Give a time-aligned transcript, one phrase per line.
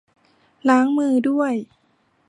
[0.69, 1.53] ล้างมือด้วย